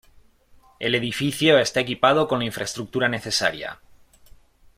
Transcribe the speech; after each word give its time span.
El 0.79 0.95
edificio 0.95 1.59
está 1.59 1.79
equipado 1.81 2.27
con 2.27 2.39
la 2.39 2.45
infraestructura 2.45 3.07
necesaria. 3.07 3.79